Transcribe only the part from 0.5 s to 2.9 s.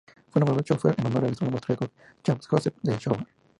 Schober en honor al astrónomo austríaco Hans Josef